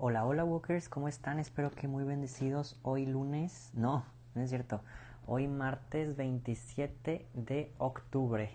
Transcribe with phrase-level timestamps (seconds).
[0.00, 1.40] Hola, hola Walkers, ¿cómo están?
[1.40, 2.78] Espero que muy bendecidos.
[2.84, 4.04] Hoy lunes, no,
[4.36, 4.80] no es cierto.
[5.26, 8.48] Hoy martes 27 de octubre.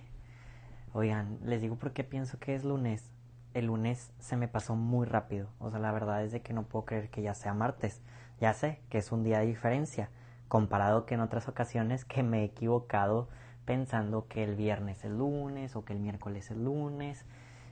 [0.93, 3.11] Oigan, les digo por qué pienso que es lunes.
[3.53, 5.49] El lunes se me pasó muy rápido.
[5.59, 7.99] O sea, la verdad es de que no puedo creer que ya sea martes.
[8.39, 10.09] Ya sé que es un día de diferencia,
[10.47, 13.27] comparado que en otras ocasiones que me he equivocado
[13.65, 17.25] pensando que el viernes es lunes o que el miércoles es lunes.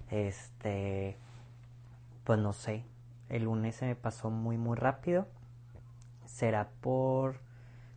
[0.10, 1.16] Este,
[2.26, 2.84] pues no sé,
[3.32, 5.26] el lunes se me pasó muy muy rápido.
[6.26, 7.40] Será por,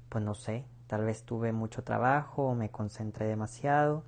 [0.09, 4.05] pues no sé, tal vez tuve mucho trabajo o me concentré demasiado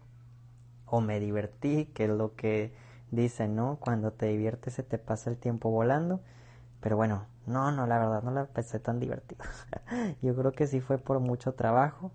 [0.87, 2.73] o me divertí, que es lo que
[3.11, 3.77] dicen, ¿no?
[3.81, 6.21] Cuando te diviertes se te pasa el tiempo volando.
[6.81, 9.45] Pero bueno, no, no, la verdad no la pensé tan divertido.
[10.23, 12.13] Yo creo que sí fue por mucho trabajo.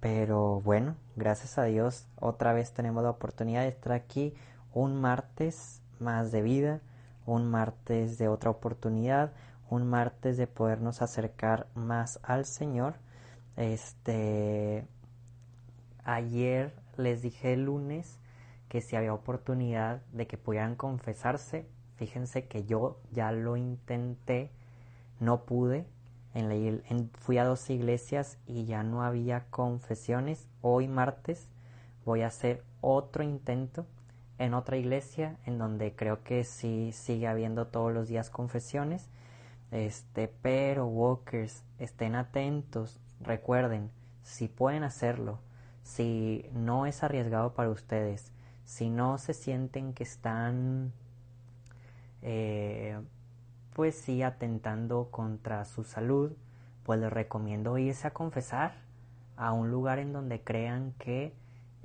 [0.00, 4.34] Pero bueno, gracias a Dios otra vez tenemos la oportunidad de estar aquí
[4.72, 6.80] un martes más de vida
[7.26, 9.32] un martes de otra oportunidad,
[9.70, 12.96] un martes de podernos acercar más al Señor.
[13.56, 14.86] Este
[16.04, 18.20] ayer les dije el lunes
[18.68, 21.66] que si había oportunidad de que pudieran confesarse,
[21.96, 24.50] fíjense que yo ya lo intenté,
[25.20, 25.86] no pude.
[26.34, 30.48] En la, fui a dos iglesias y ya no había confesiones.
[30.62, 31.48] Hoy martes
[32.04, 33.86] voy a hacer otro intento
[34.44, 39.08] en otra iglesia en donde creo que sí sigue habiendo todos los días confesiones.
[39.70, 43.90] Este, pero walkers, estén atentos, recuerden,
[44.22, 45.40] si pueden hacerlo,
[45.82, 48.32] si no es arriesgado para ustedes,
[48.64, 50.92] si no se sienten que están,
[52.22, 52.98] eh,
[53.74, 56.32] pues sí, atentando contra su salud,
[56.84, 58.74] pues les recomiendo irse a confesar
[59.36, 61.34] a un lugar en donde crean que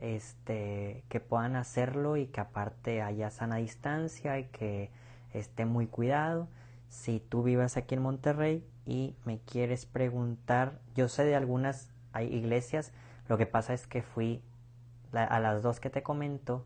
[0.02, 4.92] este, que puedan hacerlo y que aparte haya sana distancia y que
[5.34, 6.48] esté muy cuidado.
[6.90, 12.92] Si tú vives aquí en Monterrey y me quieres preguntar, yo sé de algunas iglesias,
[13.28, 14.42] lo que pasa es que fui
[15.14, 16.66] a las dos que te comento,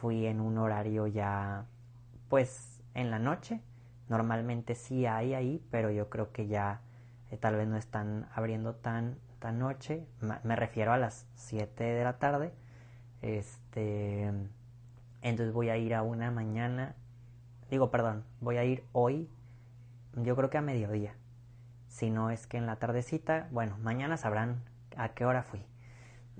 [0.00, 1.66] fui en un horario ya,
[2.28, 3.60] pues en la noche.
[4.08, 6.80] Normalmente sí hay ahí, pero yo creo que ya
[7.32, 10.06] eh, tal vez no están abriendo tan, tan noche.
[10.44, 12.52] Me refiero a las 7 de la tarde
[13.22, 14.32] este,
[15.22, 16.94] entonces voy a ir a una mañana,
[17.70, 19.28] digo, perdón, voy a ir hoy,
[20.14, 21.14] yo creo que a mediodía.
[21.88, 24.62] Si no es que en la tardecita, bueno, mañana sabrán
[24.96, 25.62] a qué hora fui.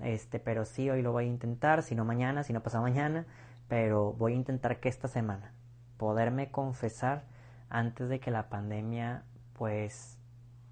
[0.01, 3.25] Este, pero sí, hoy lo voy a intentar, si no mañana, si no pasado mañana,
[3.67, 5.51] pero voy a intentar que esta semana
[5.97, 7.23] poderme confesar
[7.69, 9.23] antes de que la pandemia,
[9.53, 10.17] pues,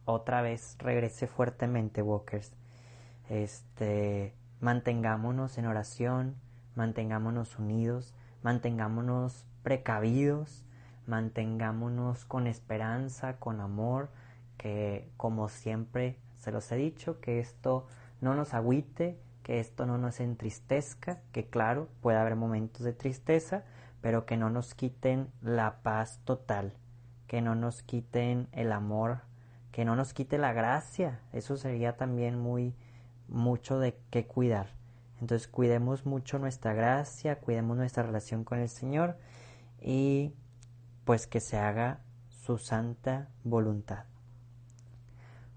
[0.06, 2.54] otra vez regrese fuertemente, Walkers.
[3.30, 6.36] Este, mantengámonos en oración,
[6.76, 10.66] mantengámonos unidos, mantengámonos precavidos,
[11.08, 14.10] mantengámonos con esperanza, con amor,
[14.58, 17.88] que como siempre se los he dicho, que esto
[18.22, 23.64] no nos agüite, que esto no nos entristezca, que claro, puede haber momentos de tristeza,
[24.02, 26.74] pero que no nos quiten la paz total,
[27.28, 29.22] que no nos quiten el amor,
[29.72, 32.76] que no nos quite la gracia, eso sería también muy
[33.28, 34.70] mucho de qué cuidar.
[35.22, 39.18] Entonces cuidemos mucho nuestra gracia, cuidemos nuestra relación con el Señor
[39.82, 40.34] y
[41.06, 44.06] pues que se haga su santa voluntad.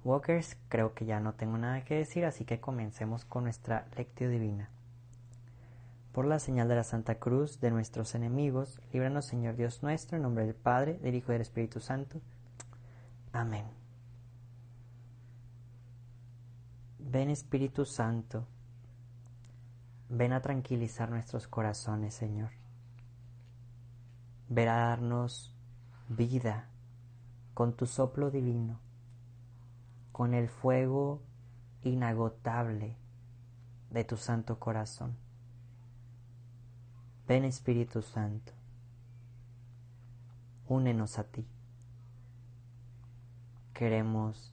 [0.04, 4.30] Walkers, creo que ya no tengo nada que decir, así que comencemos con nuestra lectio
[4.30, 4.70] divina.
[6.12, 10.22] Por la señal de la Santa Cruz de nuestros enemigos, líbranos Señor Dios nuestro, en
[10.22, 12.20] nombre del Padre, del Hijo y del Espíritu Santo.
[13.32, 13.77] Amén.
[17.10, 18.46] Ven Espíritu Santo,
[20.10, 22.50] ven a tranquilizar nuestros corazones, Señor.
[24.50, 25.54] Ven a darnos
[26.10, 26.68] vida
[27.54, 28.78] con tu soplo divino,
[30.12, 31.22] con el fuego
[31.82, 32.98] inagotable
[33.88, 35.16] de tu santo corazón.
[37.26, 38.52] Ven Espíritu Santo,
[40.68, 41.46] únenos a ti.
[43.72, 44.52] Queremos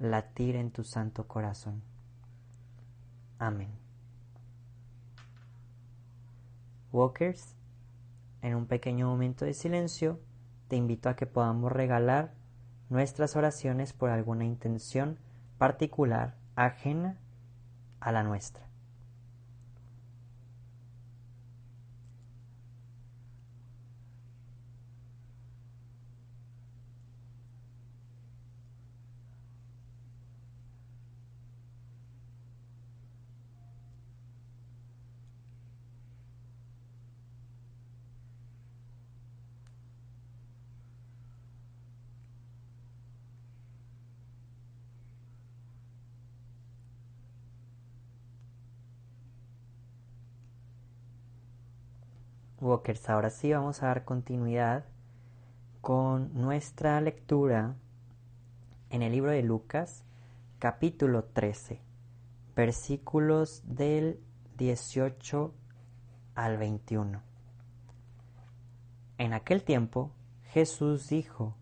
[0.00, 1.82] latir en tu santo corazón.
[3.38, 3.70] Amén.
[6.90, 7.54] Walkers,
[8.42, 10.18] en un pequeño momento de silencio,
[10.68, 12.34] te invito a que podamos regalar
[12.88, 15.18] nuestras oraciones por alguna intención
[15.58, 17.18] particular ajena
[18.00, 18.66] a la nuestra.
[52.60, 54.84] Walkers, ahora sí vamos a dar continuidad
[55.80, 57.74] con nuestra lectura
[58.90, 60.04] en el libro de Lucas,
[60.58, 61.80] capítulo 13,
[62.54, 64.20] versículos del
[64.58, 65.54] 18
[66.34, 67.22] al 21.
[69.16, 70.12] En aquel tiempo
[70.50, 71.56] Jesús dijo,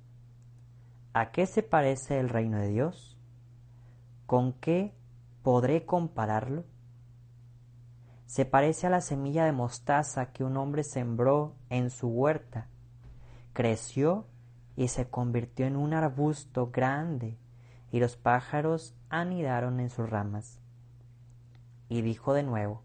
[1.12, 3.16] ¿A qué se parece el reino de Dios?
[4.26, 4.92] ¿Con qué
[5.44, 6.64] podré compararlo?
[8.28, 12.68] Se parece a la semilla de mostaza que un hombre sembró en su huerta.
[13.54, 14.26] Creció
[14.76, 17.38] y se convirtió en un arbusto grande,
[17.90, 20.60] y los pájaros anidaron en sus ramas.
[21.88, 22.82] Y dijo de nuevo,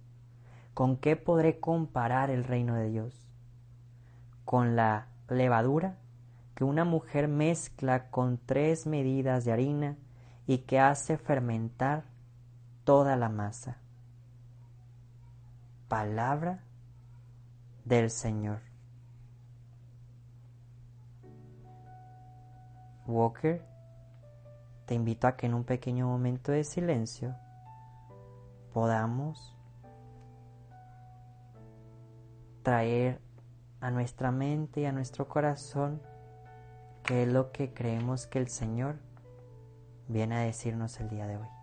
[0.74, 3.28] ¿con qué podré comparar el reino de Dios?
[4.46, 5.98] Con la levadura
[6.56, 9.98] que una mujer mezcla con tres medidas de harina
[10.48, 12.06] y que hace fermentar
[12.86, 13.83] toda la masa
[15.94, 16.58] palabra
[17.86, 18.62] del Señor.
[23.06, 23.64] Walker,
[24.88, 27.36] te invito a que en un pequeño momento de silencio
[28.74, 29.56] podamos
[32.64, 33.22] traer
[33.80, 36.02] a nuestra mente y a nuestro corazón
[37.04, 38.96] qué es lo que creemos que el Señor
[40.08, 41.63] viene a decirnos el día de hoy.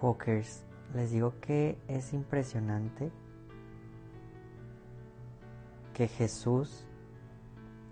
[0.00, 0.64] Walkers,
[0.94, 3.10] les digo que es impresionante
[5.94, 6.84] que Jesús,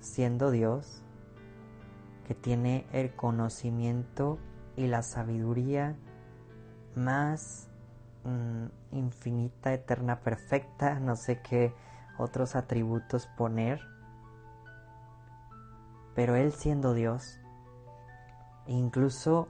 [0.00, 1.02] siendo Dios,
[2.26, 4.38] que tiene el conocimiento
[4.76, 5.96] y la sabiduría
[6.94, 7.68] más
[8.24, 11.74] mm, infinita, eterna, perfecta, no sé qué
[12.18, 13.80] otros atributos poner,
[16.14, 17.38] pero Él siendo Dios,
[18.66, 19.48] incluso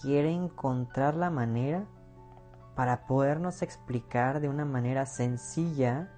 [0.00, 1.84] quiere encontrar la manera
[2.74, 6.08] para podernos explicar de una manera sencilla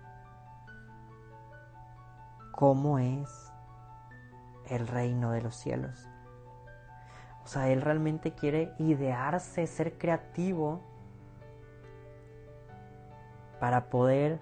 [2.53, 3.53] cómo es
[4.69, 6.09] el reino de los cielos.
[7.45, 10.81] O sea, Él realmente quiere idearse, ser creativo
[13.61, 14.41] para poder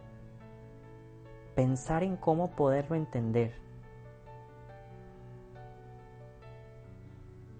[1.54, 3.54] pensar en cómo poderlo entender.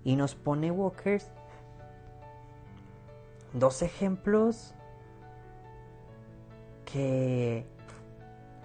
[0.05, 1.31] Y nos pone Walkers
[3.55, 4.75] dos ejemplos
[6.85, 7.67] que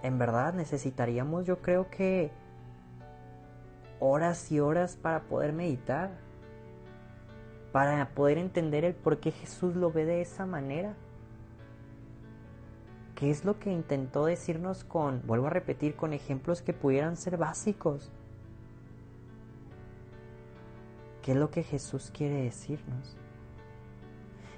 [0.03, 2.31] en verdad necesitaríamos yo creo que
[3.99, 6.11] horas y horas para poder meditar,
[7.71, 10.95] para poder entender el por qué Jesús lo ve de esa manera.
[13.15, 17.37] ¿Qué es lo que intentó decirnos con, vuelvo a repetir, con ejemplos que pudieran ser
[17.37, 18.11] básicos?
[21.23, 23.17] ¿Qué es lo que Jesús quiere decirnos?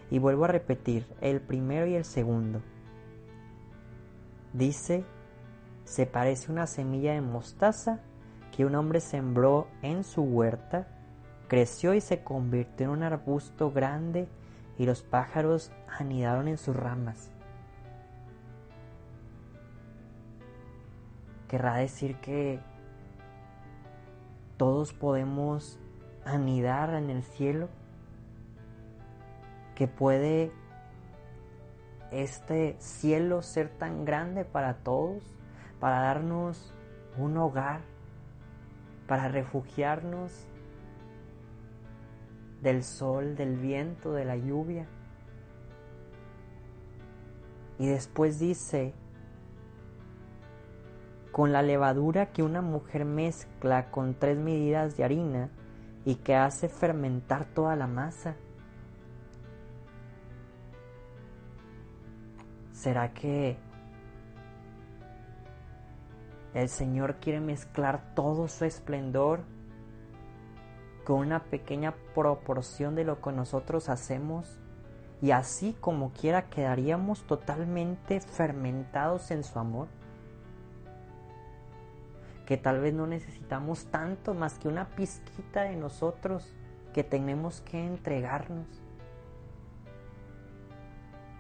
[0.10, 2.62] Y vuelvo a repetir, el primero y el segundo.
[4.54, 5.06] dice,
[5.84, 8.00] se parece una semilla de mostaza
[8.52, 10.88] que un hombre sembró en su huerta,
[11.48, 14.28] creció y se convirtió en un arbusto grande
[14.78, 17.32] y los pájaros anidaron en sus ramas.
[21.48, 22.60] Querrá decir que
[24.58, 25.80] todos podemos
[26.24, 27.70] anidar en el cielo,
[29.80, 30.52] que puede
[32.12, 35.24] este cielo ser tan grande para todos,
[35.80, 36.74] para darnos
[37.18, 37.80] un hogar,
[39.08, 40.34] para refugiarnos
[42.62, 44.86] del sol, del viento, de la lluvia.
[47.78, 48.94] Y después dice,
[51.32, 55.50] con la levadura que una mujer mezcla con tres medidas de harina
[56.04, 58.36] y que hace fermentar toda la masa.
[62.80, 63.58] ¿Será que
[66.54, 69.42] el Señor quiere mezclar todo su esplendor
[71.04, 74.62] con una pequeña proporción de lo que nosotros hacemos?
[75.22, 79.90] Y así como quiera quedaríamos totalmente fermentados en su amor.
[82.46, 86.56] Que tal vez no necesitamos tanto más que una pizquita de nosotros
[86.94, 88.89] que tenemos que entregarnos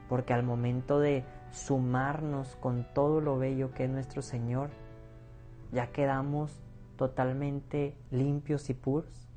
[0.09, 4.71] porque al momento de sumarnos con todo lo bello que es nuestro Señor,
[5.71, 6.59] ya quedamos
[6.97, 9.29] totalmente limpios y puros.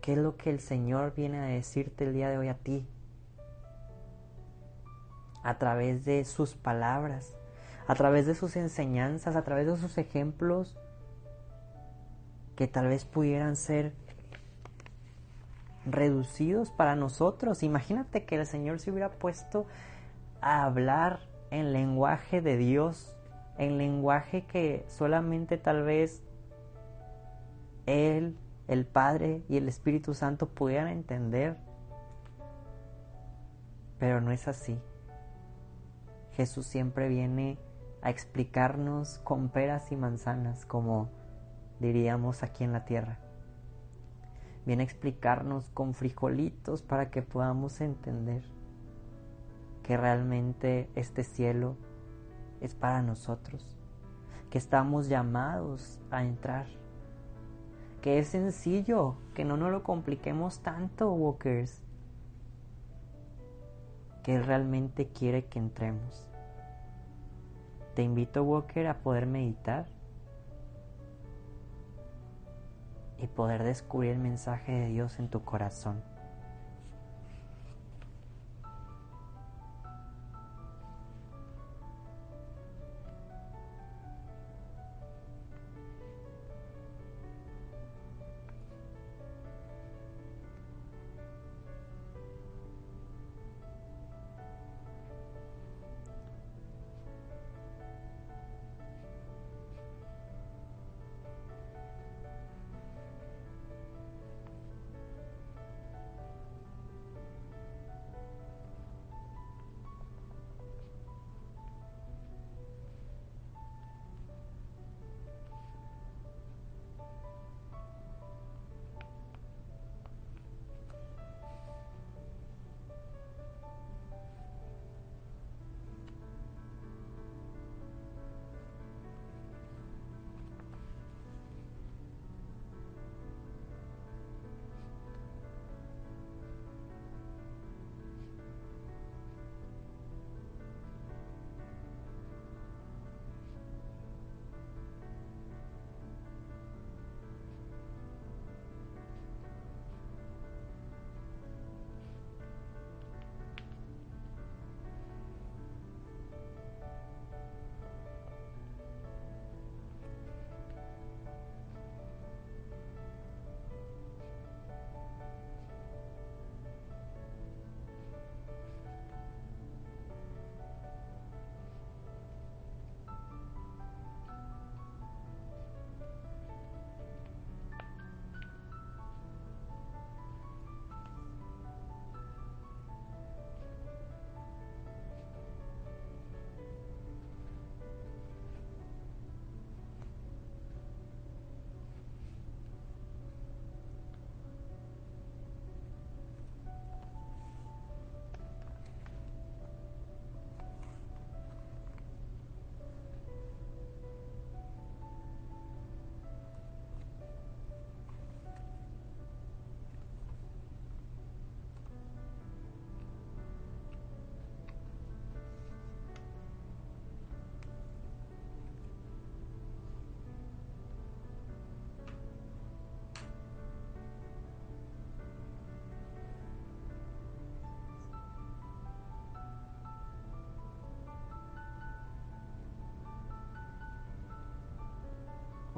[0.00, 2.86] ¿Qué es lo que el Señor viene a decirte el día de hoy a ti?
[5.42, 7.36] A través de sus palabras,
[7.86, 10.78] a través de sus enseñanzas, a través de sus ejemplos,
[12.56, 13.92] que tal vez pudieran ser
[15.86, 17.62] reducidos para nosotros.
[17.62, 19.66] Imagínate que el Señor se hubiera puesto
[20.40, 21.20] a hablar
[21.50, 23.16] en lenguaje de Dios,
[23.58, 26.22] en lenguaje que solamente tal vez
[27.86, 28.36] Él,
[28.68, 31.56] el Padre y el Espíritu Santo pudieran entender.
[33.98, 34.78] Pero no es así.
[36.32, 37.58] Jesús siempre viene
[38.02, 41.10] a explicarnos con peras y manzanas, como
[41.80, 43.18] diríamos aquí en la tierra
[44.66, 48.42] viene a explicarnos con frijolitos para que podamos entender
[49.82, 51.76] que realmente este cielo
[52.60, 53.64] es para nosotros,
[54.50, 56.66] que estamos llamados a entrar,
[58.02, 61.82] que es sencillo, que no nos lo compliquemos tanto, Walkers,
[64.22, 66.26] que Él realmente quiere que entremos.
[67.94, 69.86] Te invito, Walker, a poder meditar
[73.22, 76.02] y poder descubrir el mensaje de Dios en tu corazón.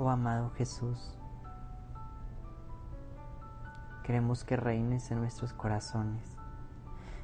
[0.04, 1.16] Oh amado Jesús,
[4.02, 6.24] queremos que reines en nuestros corazones.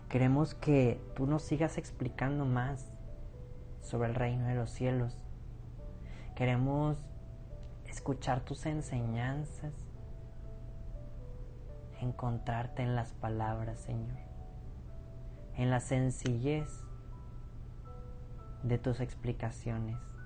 [0.08, 2.92] Queremos que tú nos sigas explicando más
[3.80, 5.18] sobre el reino de los cielos.
[6.36, 6.98] Queremos
[7.86, 9.74] escuchar tus enseñanzas,
[12.00, 14.20] encontrarte en las palabras, Señor,
[15.56, 16.84] en la sencillez
[18.62, 20.17] de tus explicaciones.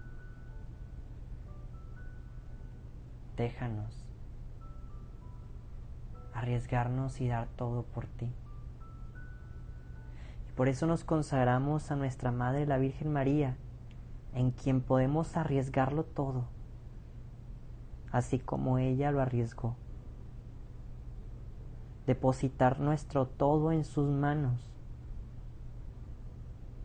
[3.43, 4.07] Déjanos
[6.33, 8.33] arriesgarnos y dar todo por ti.
[10.49, 13.57] Y por eso nos consagramos a nuestra Madre la Virgen María,
[14.33, 16.45] en quien podemos arriesgarlo todo,
[18.13, 19.75] así como ella lo arriesgó.
[22.07, 24.71] Depositar nuestro todo en sus manos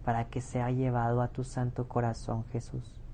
[0.03, 3.06] para que sea llevado a tu santo corazón, Jesús.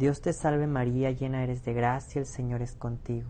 [0.00, 3.28] Dios te salve María, llena eres de gracia, el Señor es contigo.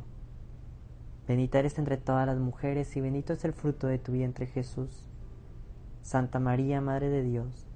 [1.27, 5.05] Bendita eres entre todas las mujeres y bendito es el fruto de tu vientre Jesús.
[6.01, 7.67] Santa María, Madre de Dios,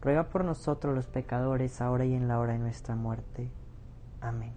[0.00, 3.50] ruega por nosotros los pecadores, ahora y en la hora de nuestra muerte.
[4.20, 4.52] Amén.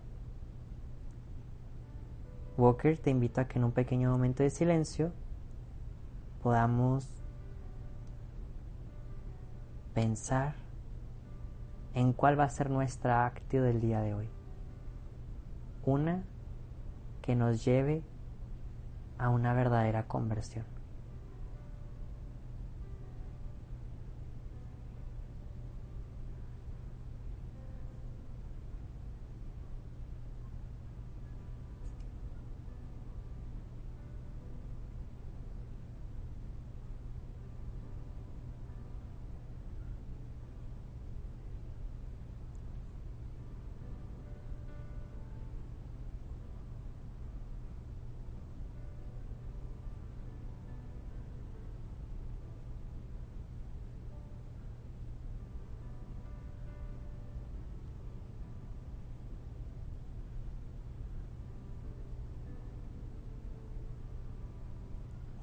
[2.57, 5.11] Walker te invito a que en un pequeño momento de silencio
[6.43, 7.07] podamos
[9.95, 10.68] pensar
[11.99, 14.29] en cuál va a ser nuestra actitud del día de hoy.
[15.83, 16.23] Una
[17.21, 18.03] que nos lleve
[19.17, 20.78] a una verdadera conversión.